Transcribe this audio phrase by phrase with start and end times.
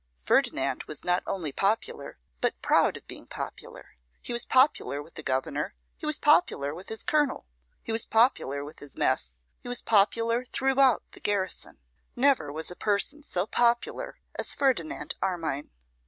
[0.25, 3.89] Ferdinand was not only popular, but proud of being popular.
[4.23, 7.45] He was popular with the Governor, he was popular with his Colonel,
[7.83, 11.77] he was popular with his mess, he was popular throughout the garrison.
[12.15, 15.69] Never was a person so popular as Ferdinand Armine.